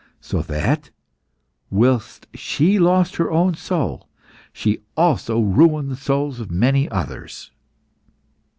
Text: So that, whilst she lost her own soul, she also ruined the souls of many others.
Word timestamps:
So 0.19 0.41
that, 0.41 0.89
whilst 1.69 2.25
she 2.33 2.79
lost 2.79 3.17
her 3.17 3.29
own 3.29 3.53
soul, 3.53 4.09
she 4.51 4.81
also 4.97 5.39
ruined 5.39 5.91
the 5.91 5.95
souls 5.95 6.39
of 6.39 6.49
many 6.49 6.89
others. 6.89 7.51